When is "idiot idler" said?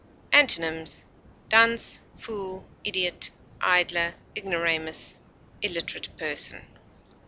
2.83-4.15